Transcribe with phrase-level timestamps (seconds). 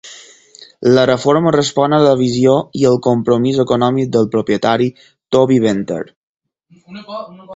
[0.95, 4.89] La reforma respon a la visió i el compromís econòmic del propietari
[5.37, 6.01] Toby Venter.